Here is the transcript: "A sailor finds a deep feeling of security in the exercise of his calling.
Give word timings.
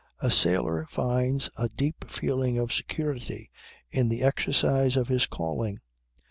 "A 0.19 0.31
sailor 0.31 0.87
finds 0.89 1.51
a 1.59 1.69
deep 1.69 2.09
feeling 2.09 2.57
of 2.57 2.73
security 2.73 3.51
in 3.91 4.09
the 4.09 4.23
exercise 4.23 4.97
of 4.97 5.09
his 5.09 5.27
calling. 5.27 5.79